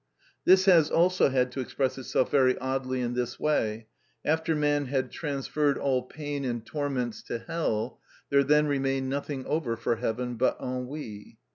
[0.45, 3.85] This has also had to express itself very oddly in this way;
[4.25, 7.99] after man had transferred all pain and torments to hell,
[8.31, 11.37] there then remained nothing over for heaven but ennui.